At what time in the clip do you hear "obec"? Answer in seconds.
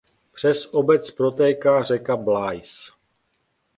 0.73-1.11